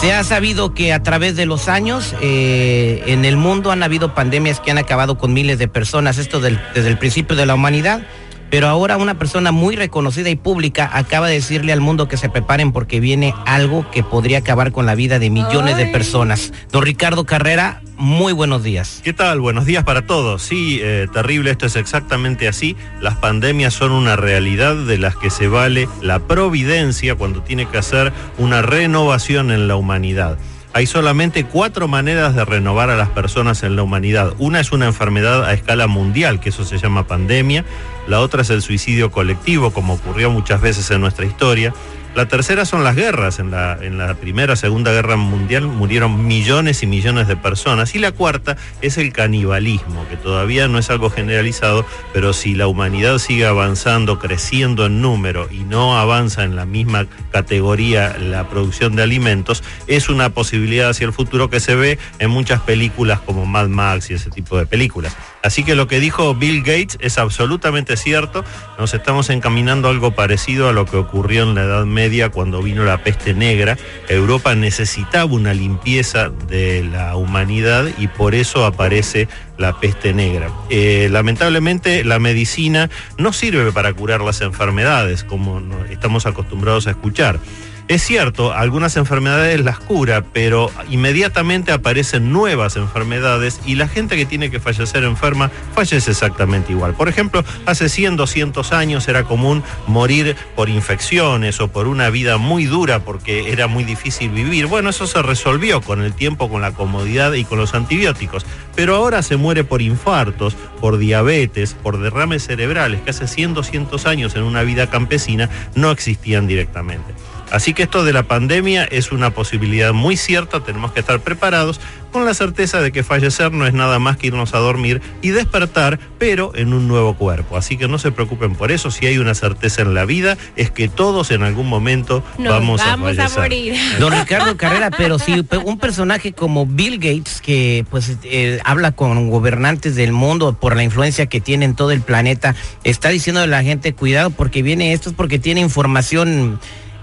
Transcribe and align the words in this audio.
Se 0.00 0.12
ha 0.12 0.22
sabido 0.24 0.74
que 0.74 0.92
a 0.92 1.02
través 1.02 1.36
de 1.36 1.46
los 1.46 1.68
años 1.68 2.14
eh, 2.20 3.02
en 3.06 3.24
el 3.24 3.38
mundo 3.38 3.70
han 3.70 3.82
habido 3.82 4.14
pandemias 4.14 4.60
que 4.60 4.70
han 4.70 4.76
acabado 4.78 5.16
con 5.16 5.32
miles 5.32 5.58
de 5.58 5.68
personas, 5.68 6.18
esto 6.18 6.40
desde 6.40 6.88
el 6.88 6.98
principio 6.98 7.34
de 7.36 7.46
la 7.46 7.54
humanidad. 7.54 8.02
Pero 8.50 8.68
ahora 8.68 8.96
una 8.96 9.18
persona 9.18 9.52
muy 9.52 9.76
reconocida 9.76 10.30
y 10.30 10.36
pública 10.36 10.90
acaba 10.92 11.28
de 11.28 11.34
decirle 11.34 11.72
al 11.72 11.80
mundo 11.80 12.08
que 12.08 12.16
se 12.16 12.28
preparen 12.28 12.72
porque 12.72 13.00
viene 13.00 13.34
algo 13.44 13.90
que 13.90 14.02
podría 14.02 14.38
acabar 14.38 14.72
con 14.72 14.86
la 14.86 14.94
vida 14.94 15.18
de 15.18 15.30
millones 15.30 15.76
de 15.76 15.86
personas. 15.86 16.52
Don 16.70 16.82
Ricardo 16.82 17.24
Carrera, 17.24 17.82
muy 17.96 18.32
buenos 18.32 18.62
días. 18.62 19.00
¿Qué 19.02 19.12
tal? 19.12 19.40
Buenos 19.40 19.64
días 19.64 19.84
para 19.84 20.06
todos. 20.06 20.42
Sí, 20.42 20.78
eh, 20.82 21.08
terrible, 21.12 21.50
esto 21.50 21.66
es 21.66 21.76
exactamente 21.76 22.48
así. 22.48 22.76
Las 23.00 23.16
pandemias 23.16 23.74
son 23.74 23.92
una 23.92 24.16
realidad 24.16 24.76
de 24.76 24.98
las 24.98 25.16
que 25.16 25.30
se 25.30 25.48
vale 25.48 25.88
la 26.00 26.20
providencia 26.20 27.14
cuando 27.14 27.42
tiene 27.42 27.66
que 27.66 27.78
hacer 27.78 28.12
una 28.38 28.62
renovación 28.62 29.50
en 29.50 29.68
la 29.68 29.76
humanidad 29.76 30.38
hay 30.76 30.84
solamente 30.84 31.44
cuatro 31.44 31.88
maneras 31.88 32.34
de 32.34 32.44
renovar 32.44 32.90
a 32.90 32.96
las 32.96 33.08
personas 33.08 33.62
en 33.62 33.76
la 33.76 33.82
humanidad. 33.82 34.34
Una 34.36 34.60
es 34.60 34.72
una 34.72 34.84
enfermedad 34.84 35.42
a 35.46 35.54
escala 35.54 35.86
mundial, 35.86 36.38
que 36.38 36.50
eso 36.50 36.66
se 36.66 36.76
llama 36.76 37.06
pandemia. 37.06 37.64
La 38.06 38.20
otra 38.20 38.42
es 38.42 38.50
el 38.50 38.60
suicidio 38.60 39.10
colectivo, 39.10 39.70
como 39.70 39.94
ocurrió 39.94 40.30
muchas 40.30 40.60
veces 40.60 40.90
en 40.90 41.00
nuestra 41.00 41.24
historia. 41.24 41.72
La 42.16 42.26
tercera 42.28 42.64
son 42.64 42.82
las 42.82 42.96
guerras. 42.96 43.38
En 43.40 43.50
la, 43.50 43.78
en 43.78 43.98
la 43.98 44.14
primera, 44.14 44.56
segunda 44.56 44.90
guerra 44.90 45.16
mundial 45.16 45.66
murieron 45.66 46.26
millones 46.26 46.82
y 46.82 46.86
millones 46.86 47.28
de 47.28 47.36
personas. 47.36 47.94
Y 47.94 47.98
la 47.98 48.10
cuarta 48.10 48.56
es 48.80 48.96
el 48.96 49.12
canibalismo, 49.12 50.08
que 50.08 50.16
todavía 50.16 50.66
no 50.66 50.78
es 50.78 50.88
algo 50.88 51.10
generalizado, 51.10 51.84
pero 52.14 52.32
si 52.32 52.54
la 52.54 52.68
humanidad 52.68 53.18
sigue 53.18 53.44
avanzando, 53.44 54.18
creciendo 54.18 54.86
en 54.86 55.02
número 55.02 55.46
y 55.50 55.64
no 55.64 55.98
avanza 55.98 56.44
en 56.44 56.56
la 56.56 56.64
misma 56.64 57.06
categoría 57.32 58.16
la 58.18 58.48
producción 58.48 58.96
de 58.96 59.02
alimentos, 59.02 59.62
es 59.86 60.08
una 60.08 60.30
posibilidad 60.30 60.88
hacia 60.88 61.04
el 61.04 61.12
futuro 61.12 61.50
que 61.50 61.60
se 61.60 61.74
ve 61.74 61.98
en 62.18 62.30
muchas 62.30 62.62
películas 62.62 63.20
como 63.20 63.44
Mad 63.44 63.68
Max 63.68 64.08
y 64.10 64.14
ese 64.14 64.30
tipo 64.30 64.56
de 64.56 64.64
películas. 64.64 65.14
Así 65.46 65.62
que 65.62 65.76
lo 65.76 65.86
que 65.86 66.00
dijo 66.00 66.34
Bill 66.34 66.64
Gates 66.64 66.98
es 67.00 67.18
absolutamente 67.18 67.96
cierto. 67.96 68.44
Nos 68.80 68.94
estamos 68.94 69.30
encaminando 69.30 69.88
algo 69.88 70.10
parecido 70.10 70.68
a 70.68 70.72
lo 70.72 70.86
que 70.86 70.96
ocurrió 70.96 71.44
en 71.44 71.54
la 71.54 71.62
Edad 71.62 71.84
Media 71.84 72.30
cuando 72.30 72.60
vino 72.62 72.84
la 72.84 73.04
peste 73.04 73.32
negra. 73.32 73.78
Europa 74.08 74.56
necesitaba 74.56 75.26
una 75.26 75.54
limpieza 75.54 76.30
de 76.30 76.82
la 76.82 77.14
humanidad 77.14 77.86
y 77.96 78.08
por 78.08 78.34
eso 78.34 78.64
aparece 78.64 79.28
la 79.56 79.78
peste 79.78 80.12
negra. 80.12 80.50
Eh, 80.68 81.08
lamentablemente 81.12 82.02
la 82.02 82.18
medicina 82.18 82.90
no 83.16 83.32
sirve 83.32 83.70
para 83.70 83.92
curar 83.92 84.22
las 84.22 84.40
enfermedades 84.40 85.22
como 85.22 85.62
estamos 85.88 86.26
acostumbrados 86.26 86.88
a 86.88 86.90
escuchar. 86.90 87.38
Es 87.88 88.02
cierto, 88.02 88.52
algunas 88.52 88.96
enfermedades 88.96 89.60
las 89.60 89.78
cura, 89.78 90.24
pero 90.32 90.72
inmediatamente 90.90 91.70
aparecen 91.70 92.32
nuevas 92.32 92.74
enfermedades 92.74 93.60
y 93.64 93.76
la 93.76 93.86
gente 93.86 94.16
que 94.16 94.26
tiene 94.26 94.50
que 94.50 94.58
fallecer 94.58 95.04
enferma 95.04 95.52
fallece 95.72 96.10
exactamente 96.10 96.72
igual. 96.72 96.94
Por 96.94 97.08
ejemplo, 97.08 97.44
hace 97.64 97.88
100, 97.88 98.16
200 98.16 98.72
años 98.72 99.06
era 99.06 99.22
común 99.22 99.62
morir 99.86 100.34
por 100.56 100.68
infecciones 100.68 101.60
o 101.60 101.68
por 101.68 101.86
una 101.86 102.10
vida 102.10 102.38
muy 102.38 102.64
dura 102.64 103.04
porque 103.04 103.52
era 103.52 103.68
muy 103.68 103.84
difícil 103.84 104.30
vivir. 104.30 104.66
Bueno, 104.66 104.90
eso 104.90 105.06
se 105.06 105.22
resolvió 105.22 105.80
con 105.80 106.02
el 106.02 106.12
tiempo, 106.12 106.50
con 106.50 106.62
la 106.62 106.72
comodidad 106.72 107.34
y 107.34 107.44
con 107.44 107.58
los 107.58 107.72
antibióticos. 107.74 108.46
Pero 108.74 108.96
ahora 108.96 109.22
se 109.22 109.36
muere 109.36 109.62
por 109.62 109.80
infartos, 109.80 110.56
por 110.80 110.98
diabetes, 110.98 111.74
por 111.74 112.00
derrames 112.00 112.44
cerebrales 112.46 113.00
que 113.02 113.10
hace 113.10 113.28
100, 113.28 113.54
200 113.54 114.06
años 114.06 114.34
en 114.34 114.42
una 114.42 114.64
vida 114.64 114.90
campesina 114.90 115.48
no 115.76 115.92
existían 115.92 116.48
directamente. 116.48 117.14
Así 117.50 117.74
que 117.74 117.84
esto 117.84 118.04
de 118.04 118.12
la 118.12 118.24
pandemia 118.24 118.84
es 118.84 119.12
una 119.12 119.30
posibilidad 119.30 119.92
muy 119.92 120.16
cierta, 120.16 120.60
tenemos 120.60 120.92
que 120.92 121.00
estar 121.00 121.20
preparados 121.20 121.80
con 122.16 122.24
la 122.24 122.32
certeza 122.32 122.80
de 122.80 122.92
que 122.92 123.02
fallecer 123.02 123.52
no 123.52 123.66
es 123.66 123.74
nada 123.74 123.98
más 123.98 124.16
que 124.16 124.28
irnos 124.28 124.54
a 124.54 124.58
dormir 124.58 125.02
y 125.20 125.30
despertar, 125.30 125.98
pero 126.18 126.50
en 126.54 126.72
un 126.72 126.88
nuevo 126.88 127.14
cuerpo. 127.14 127.58
Así 127.58 127.76
que 127.76 127.88
no 127.88 127.98
se 127.98 128.10
preocupen 128.10 128.54
por 128.54 128.72
eso, 128.72 128.90
si 128.90 129.06
hay 129.06 129.18
una 129.18 129.34
certeza 129.34 129.82
en 129.82 129.92
la 129.92 130.06
vida 130.06 130.38
es 130.56 130.70
que 130.70 130.88
todos 130.88 131.30
en 131.30 131.42
algún 131.42 131.68
momento 131.68 132.24
vamos, 132.38 132.80
a, 132.80 132.96
morir. 132.96 133.74
Don 134.00 134.12
Ricardo 134.12 134.56
Carrera, 134.56 134.90
pero 134.90 135.18
si 135.18 135.44
un 135.64 135.78
personaje 135.78 136.32
como 136.32 136.64
Bill 136.64 136.98
Gates, 136.98 137.42
que 137.42 137.84
pues 137.90 138.16
eh, 138.22 138.60
habla 138.64 138.92
con 138.92 139.28
gobernantes 139.28 139.94
del 139.94 140.12
mundo 140.12 140.56
por 140.58 140.74
la 140.74 140.84
influencia 140.84 141.26
que 141.26 141.42
tiene 141.42 141.66
en 141.66 141.76
todo 141.76 141.90
el 141.90 142.00
planeta, 142.00 142.54
está 142.82 143.10
diciendo 143.10 143.42
a 143.42 143.46
la 143.46 143.62
gente, 143.62 143.92
cuidado 143.92 144.30
porque 144.30 144.62
viene 144.62 144.94
esto, 144.94 145.10
es 145.10 145.14
porque 145.14 145.38
tiene 145.38 145.60
información 145.60 146.58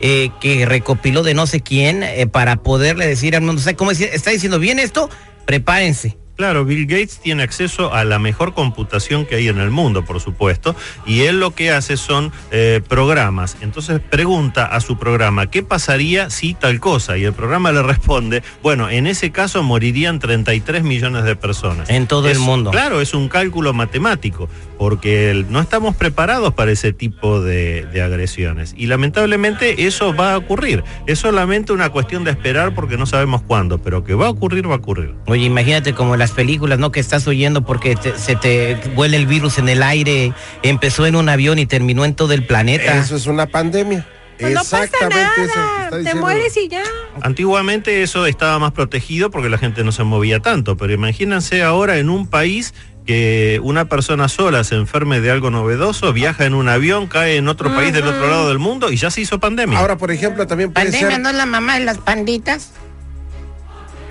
eh, 0.06 0.32
que 0.42 0.66
recopiló 0.66 1.24
de 1.24 1.34
no 1.34 1.48
sé 1.48 1.62
quién 1.62 2.04
eh, 2.04 2.28
para 2.28 2.58
poderle 2.58 3.08
decir 3.08 3.38
al 3.38 3.42
mundo, 3.42 3.62
¿cómo 3.78 3.92
está 3.92 4.32
diciendo 4.32 4.60
bien 4.60 4.78
esto? 4.78 5.10
Prepárense. 5.46 6.18
Claro, 6.36 6.66
Bill 6.66 6.88
Gates 6.88 7.20
tiene 7.20 7.44
acceso 7.44 7.94
a 7.94 8.04
la 8.04 8.18
mejor 8.18 8.54
computación 8.54 9.26
que 9.26 9.36
hay 9.36 9.48
en 9.50 9.60
el 9.60 9.70
mundo, 9.70 10.04
por 10.04 10.20
supuesto, 10.20 10.76
y 11.06 11.22
él 11.22 11.40
lo 11.40 11.52
que 11.52 11.72
hace 11.72 11.96
son 11.96 12.32
eh, 12.52 12.82
programas. 12.88 13.58
Entonces 13.62 14.00
pregunta 14.00 14.66
a 14.66 14.80
su 14.80 14.98
programa, 14.98 15.52
¿qué 15.52 15.62
pasaría 15.62 16.30
si 16.32 16.56
tal 16.56 16.80
cosa? 16.80 17.18
Y 17.18 17.26
el 17.26 17.34
programa 17.34 17.72
le 17.72 17.84
responde, 17.84 18.42
bueno, 18.64 18.90
en 18.90 19.06
ese 19.06 19.32
caso 19.32 19.62
morirían 19.62 20.20
33 20.20 20.84
millones 20.84 21.24
de 21.24 21.36
personas. 21.36 21.90
En 21.90 22.08
todo 22.08 22.28
el 22.30 22.40
mundo. 22.40 22.72
Claro, 22.72 23.00
es 23.00 23.14
un 23.14 23.30
cálculo 23.30 23.74
matemático, 23.74 24.50
porque 24.80 25.46
no 25.50 25.60
estamos 25.60 25.96
preparados 25.96 26.54
para 26.54 26.72
ese 26.72 26.94
tipo 26.94 27.42
de, 27.42 27.86
de 27.86 28.02
agresiones. 28.02 28.74
Y 28.76 28.88
lamentablemente 28.88 29.86
eso 29.86 30.16
va 30.16 30.34
a 30.34 30.38
ocurrir. 30.38 30.84
Es 31.06 31.20
solamente 31.20 31.74
una 31.74 31.90
cuestión 31.90 32.24
de 32.24 32.32
esperar 32.32 32.74
porque 32.74 32.98
no 32.98 33.06
sabemos 33.06 33.44
cuándo, 33.44 33.78
pero 33.78 34.04
que 34.04 34.16
va 34.16 34.28
a 34.28 34.30
ocurrir, 34.32 34.68
va 34.68 34.74
a 34.74 34.78
ocurrir. 34.78 35.14
Oye, 35.28 35.46
imagínate 35.46 35.94
como 35.94 36.16
las 36.24 36.32
películas, 36.32 36.80
¿no? 36.80 36.90
Que 36.90 37.02
estás 37.02 37.28
oyendo 37.28 37.66
porque 37.66 37.98
se 38.16 38.38
te 38.38 38.76
vuela 38.96 39.18
el 39.18 39.28
virus 39.28 39.58
en 39.58 39.68
el 39.68 39.84
aire, 39.84 40.32
empezó 40.62 41.06
en 41.06 41.18
un 41.18 41.28
avión 41.28 41.60
y 41.60 41.66
terminó 41.66 42.06
en 42.06 42.16
todo 42.16 42.32
el 42.32 42.46
planeta. 42.46 42.98
Eso 42.98 43.18
es 43.18 43.28
una 43.28 43.48
pandemia. 43.48 44.08
Pues 44.40 44.54
Exactamente 44.54 45.44
eso. 45.44 45.98
te 46.02 46.16
mueres 46.16 46.56
y 46.56 46.70
ya. 46.70 46.82
Antiguamente 47.22 48.04
eso 48.04 48.26
estaba 48.26 48.58
más 48.58 48.72
protegido 48.72 49.32
porque 49.32 49.50
la 49.50 49.58
gente 49.58 49.84
no 49.84 49.92
se 49.92 50.06
movía 50.06 50.40
tanto, 50.40 50.78
pero 50.78 50.94
imagínense 50.94 51.62
ahora 51.62 51.98
en 51.98 52.10
un 52.10 52.26
país 52.28 52.74
que 53.06 53.60
una 53.62 53.90
persona 53.90 54.30
sola 54.30 54.64
se 54.64 54.76
enferme 54.76 55.20
de 55.20 55.30
algo 55.30 55.52
novedoso, 55.52 56.14
viaja 56.14 56.46
en 56.46 56.54
un 56.54 56.70
avión, 56.70 57.08
cae 57.08 57.36
en 57.36 57.50
otro 57.50 57.76
país 57.76 57.92
del 57.92 58.08
otro 58.08 58.30
lado 58.30 58.48
del 58.48 58.60
mundo 58.60 58.94
y 58.94 58.96
ya 58.96 59.12
se 59.12 59.20
hizo 59.20 59.42
pandemia. 59.42 59.78
Ahora, 59.78 59.98
por 59.98 60.10
ejemplo, 60.10 60.48
también 60.48 60.72
puede 60.72 60.86
¿Pandemia 60.86 61.20
no 61.20 61.30
es 61.30 61.36
la 61.36 61.46
mamá 61.46 61.78
de 61.78 61.84
las 61.84 61.98
panditas? 61.98 62.72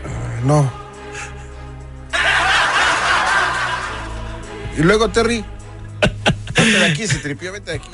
Ah, 0.05 0.41
no. 0.45 0.82
Y 4.77 4.83
luego, 4.83 5.09
Terry. 5.09 5.45
Vete 6.55 6.79
de 6.79 6.85
aquí, 6.85 7.07
se 7.07 7.19
tripió, 7.19 7.53
vete 7.53 7.73
de 7.73 7.77
aquí. 7.79 7.89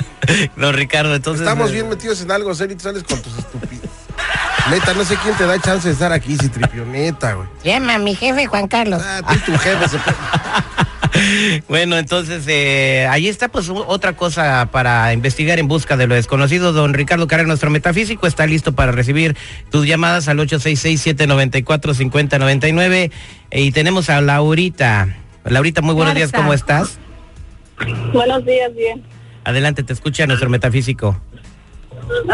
No, 0.57 0.73
Ricardo, 0.73 1.15
entonces. 1.15 1.43
Estamos 1.43 1.71
eh, 1.71 1.75
bien 1.75 1.89
metidos 1.89 2.21
en 2.21 2.31
algo 2.31 2.55
serio 2.55 2.77
y 2.77 2.81
sales 2.81 3.05
con 3.05 3.23
tus 3.23 3.39
estúpidos. 3.39 3.89
Neta, 4.71 4.93
no 4.93 5.05
sé 5.05 5.17
quién 5.23 5.35
te 5.37 5.47
da 5.47 5.59
chance 5.59 5.89
de 5.89 5.95
estar 5.95 6.13
aquí, 6.13 6.37
si 6.37 6.51
tripió, 6.51 6.85
neta, 6.85 7.35
güey. 7.35 7.49
Llama 7.65 7.95
a 7.95 7.99
mi 7.99 8.15
jefe, 8.15 8.47
Juan 8.47 8.69
Carlos. 8.69 9.01
Ah, 9.03 9.23
tú, 9.27 9.53
tu 9.53 9.59
jefe. 9.59 9.89
Se... 9.89 9.99
Bueno, 11.69 11.99
entonces 11.99 12.45
eh, 12.47 13.07
ahí 13.11 13.27
está 13.29 13.49
pues 13.49 13.69
otra 13.71 14.15
cosa 14.15 14.69
para 14.71 15.13
investigar 15.13 15.59
en 15.59 15.67
busca 15.69 15.97
de 15.97 16.07
lo 16.07 16.15
desconocido. 16.15 16.73
Don 16.73 16.95
Ricardo 16.95 17.27
Carrera, 17.27 17.49
nuestro 17.49 17.71
metafísico, 17.71 18.27
está 18.27 18.47
listo 18.47 18.73
para 18.73 18.93
recibir 18.93 19.37
tus 19.71 19.87
llamadas 19.87 20.29
al 20.29 20.39
866-794-5099. 20.39 23.11
Y 23.51 23.73
tenemos 23.73 24.11
a 24.11 24.21
Laurita. 24.21 25.09
Laurita, 25.51 25.81
muy 25.83 25.95
buenos 25.95 26.15
días, 26.15 26.33
¿cómo 26.33 26.53
estás? 26.53 26.99
Buenos 28.13 28.45
días, 28.45 28.75
bien. 28.75 29.05
Adelante, 29.45 29.83
te 29.83 29.93
escucha 29.93 30.27
nuestro 30.27 30.51
metafísico. 30.51 31.21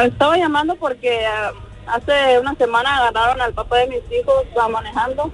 Estaba 0.03 0.37
llamando 0.37 0.77
porque 0.77 1.25
ah, 1.27 1.53
hace 1.87 2.39
una 2.41 2.55
semana 2.55 2.97
agarraron 2.99 3.41
al 3.41 3.53
papá 3.53 3.79
de 3.79 3.89
mis 3.89 4.21
hijos, 4.21 4.45
va 4.57 4.69
manejando 4.69 5.33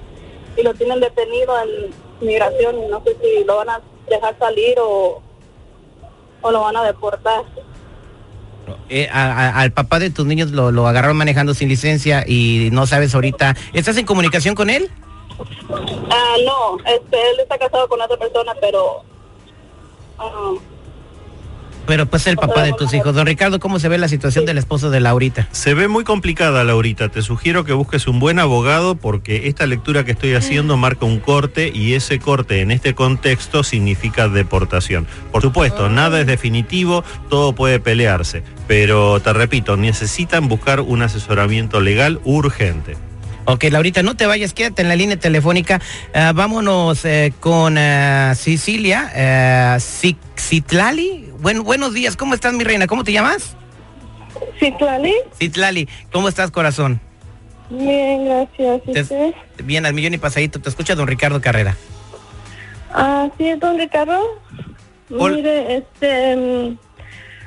y 0.57 0.63
lo 0.63 0.75
tienen 0.75 1.01
detenido 1.01 1.55
en 1.63 2.27
migración 2.27 2.77
y 2.79 2.89
no 2.89 3.03
sé 3.05 3.17
si 3.23 3.45
lo 3.45 3.57
van 3.57 3.71
a 3.71 3.81
dejar 4.09 4.37
salir 4.39 4.77
o, 4.79 5.23
o 6.43 6.51
lo 6.51 6.61
van 6.61 6.77
a 6.77 6.85
deportar. 6.85 7.43
Eh, 8.89 9.09
al 9.09 9.73
papá 9.73 9.99
de 9.99 10.11
tus 10.11 10.27
niños 10.27 10.51
lo, 10.51 10.71
lo, 10.71 10.87
agarraron 10.87 11.17
manejando 11.17 11.55
sin 11.55 11.69
licencia 11.69 12.25
y 12.27 12.69
no 12.73 12.87
sabes 12.87 13.15
ahorita. 13.15 13.57
¿Estás 13.73 13.97
en 13.97 14.07
comunicación 14.07 14.55
con 14.55 14.71
él? 14.71 14.91
Ah, 16.11 16.37
no, 16.45 16.79
este, 16.87 17.17
él 17.17 17.41
está 17.41 17.59
casado 17.59 17.89
con 17.89 18.01
otra 18.01 18.17
persona, 18.17 18.53
pero... 18.61 19.03
Uh, 20.19 20.59
pero 21.91 22.07
pues 22.07 22.27
el 22.29 22.37
papá 22.37 22.63
de 22.63 22.73
tus 22.73 22.95
hijos. 22.95 23.17
Don 23.17 23.27
Ricardo, 23.27 23.59
¿cómo 23.59 23.81
se 23.81 23.89
ve 23.89 23.99
la 23.99 24.07
situación 24.07 24.47
del 24.47 24.59
esposo 24.59 24.91
de 24.91 25.01
Laurita? 25.01 25.49
Se 25.51 25.75
ve 25.75 25.89
muy 25.89 26.05
complicada, 26.05 26.63
Laurita. 26.63 27.09
Te 27.09 27.21
sugiero 27.21 27.65
que 27.65 27.73
busques 27.73 28.07
un 28.07 28.21
buen 28.21 28.39
abogado 28.39 28.95
porque 28.95 29.49
esta 29.49 29.67
lectura 29.67 30.05
que 30.05 30.13
estoy 30.13 30.35
haciendo 30.35 30.77
marca 30.77 31.05
un 31.05 31.19
corte 31.19 31.73
y 31.75 31.95
ese 31.95 32.21
corte 32.21 32.61
en 32.61 32.71
este 32.71 32.95
contexto 32.95 33.65
significa 33.65 34.29
deportación. 34.29 35.09
Por 35.33 35.43
supuesto, 35.43 35.89
nada 35.89 36.21
es 36.21 36.29
definitivo, 36.29 37.03
todo 37.29 37.57
puede 37.57 37.81
pelearse, 37.81 38.45
pero 38.69 39.19
te 39.19 39.33
repito, 39.33 39.77
necesitan 39.77 40.47
buscar 40.47 40.81
un 40.83 41.03
asesoramiento 41.03 41.81
legal 41.81 42.21
urgente. 42.23 42.97
Ok, 43.51 43.65
Laurita, 43.69 44.05
no 44.05 44.17
te 44.17 44.27
vayas, 44.27 44.53
quédate 44.53 44.83
en 44.83 44.89
la 44.89 44.95
línea 44.95 45.19
telefónica. 45.19 45.81
Uh, 46.15 46.33
vámonos 46.35 47.05
eh, 47.05 47.33
con 47.41 47.77
uh, 47.77 48.35
Cecilia, 48.37 49.77
uh, 49.77 49.81
Citlali. 50.39 51.33
Buen, 51.41 51.65
buenos 51.65 51.93
días, 51.93 52.15
¿cómo 52.15 52.35
estás, 52.35 52.53
mi 52.53 52.63
reina? 52.63 52.87
¿Cómo 52.87 53.03
te 53.03 53.13
llamas? 53.13 53.57
Citlali. 54.61 55.13
Citlali, 55.37 55.89
¿cómo 56.13 56.29
estás, 56.29 56.53
corazón? 56.53 57.01
Bien, 57.71 58.25
gracias. 58.25 58.83
¿Y 58.87 58.93
te, 58.93 59.35
bien, 59.65 59.85
al 59.85 59.95
millón 59.95 60.15
y 60.15 60.19
pasadito. 60.19 60.61
Te 60.61 60.69
escucha 60.69 60.95
don 60.95 61.09
Ricardo 61.09 61.41
Carrera. 61.41 61.77
Ah, 62.93 63.29
sí, 63.37 63.53
don 63.55 63.79
Ricardo. 63.79 64.41
Mire, 65.09 65.79
este, 65.79 66.37
mm, 66.37 66.79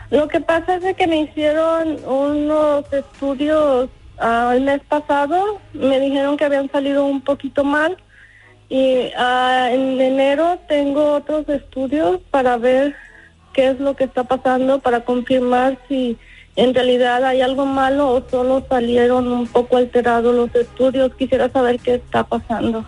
lo 0.10 0.28
que 0.28 0.42
pasa 0.42 0.76
es 0.76 0.98
que 0.98 1.08
me 1.08 1.22
hicieron 1.22 1.98
unos 2.06 2.92
estudios 2.92 3.90
uh, 4.22 4.52
el 4.52 4.62
mes 4.62 4.82
pasado 4.88 5.60
me 5.74 6.00
dijeron 6.00 6.38
que 6.38 6.46
habían 6.46 6.70
salido 6.72 7.06
un 7.06 7.22
poquito 7.22 7.64
mal 7.64 7.98
y 8.70 9.12
uh, 9.18 9.66
en 9.72 10.02
enero 10.02 10.60
tengo 10.68 11.14
otros 11.14 11.48
estudios 11.50 12.20
para 12.32 12.58
ver 12.58 12.96
qué 13.54 13.70
es 13.70 13.80
lo 13.80 13.96
que 13.96 14.06
está 14.06 14.24
pasando, 14.24 14.80
para 14.80 15.02
confirmar 15.02 15.78
si 15.88 16.18
en 16.56 16.74
realidad 16.74 17.24
hay 17.24 17.42
algo 17.42 17.66
malo 17.66 18.10
o 18.10 18.30
solo 18.30 18.66
salieron 18.68 19.32
un 19.32 19.48
poco 19.48 19.78
alterados 19.78 20.36
los 20.36 20.54
estudios. 20.56 21.14
Quisiera 21.16 21.50
saber 21.50 21.80
qué 21.80 21.96
está 21.96 22.24
pasando. 22.24 22.86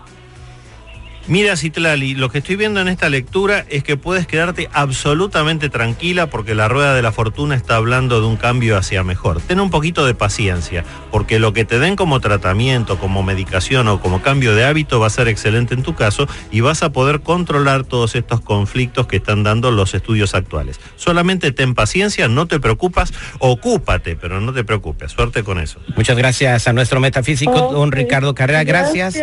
Mira, 1.27 1.57
Citlali, 1.57 2.13
lo 2.13 2.29
que 2.29 2.37
estoy 2.37 2.55
viendo 2.55 2.81
en 2.81 2.87
esta 2.87 3.09
lectura 3.09 3.65
es 3.69 3.83
que 3.83 3.97
puedes 3.97 4.27
quedarte 4.27 4.69
absolutamente 4.73 5.69
tranquila 5.69 6.29
porque 6.29 6.53
la 6.53 6.67
rueda 6.67 6.93
de 6.93 7.01
la 7.01 7.11
fortuna 7.11 7.55
está 7.55 7.77
hablando 7.77 8.21
de 8.21 8.27
un 8.27 8.35
cambio 8.37 8.77
hacia 8.77 9.03
mejor. 9.03 9.41
Ten 9.41 9.59
un 9.59 9.71
poquito 9.71 10.05
de 10.05 10.13
paciencia, 10.13 10.85
porque 11.09 11.39
lo 11.39 11.51
que 11.51 11.65
te 11.65 11.79
den 11.79 11.95
como 11.95 12.19
tratamiento, 12.19 12.99
como 12.99 13.23
medicación 13.23 13.87
o 13.87 13.99
como 13.99 14.21
cambio 14.21 14.53
de 14.53 14.65
hábito 14.65 14.99
va 14.99 15.07
a 15.07 15.09
ser 15.09 15.27
excelente 15.27 15.73
en 15.73 15.81
tu 15.81 15.95
caso 15.95 16.27
y 16.51 16.61
vas 16.61 16.83
a 16.83 16.91
poder 16.91 17.21
controlar 17.21 17.85
todos 17.85 18.13
estos 18.13 18.41
conflictos 18.41 19.07
que 19.07 19.15
están 19.15 19.41
dando 19.41 19.71
los 19.71 19.95
estudios 19.95 20.35
actuales. 20.35 20.79
Solamente 20.95 21.51
ten 21.51 21.73
paciencia, 21.73 22.27
no 22.27 22.45
te 22.45 22.59
preocupas, 22.59 23.11
ocúpate, 23.39 24.15
pero 24.15 24.39
no 24.41 24.53
te 24.53 24.63
preocupes. 24.63 25.13
Suerte 25.13 25.43
con 25.43 25.59
eso. 25.59 25.79
Muchas 25.95 26.17
gracias 26.17 26.67
a 26.67 26.73
nuestro 26.73 26.99
metafísico, 26.99 27.71
don 27.71 27.91
Ricardo 27.91 28.35
Carrera. 28.35 28.63
gracias. 28.63 29.15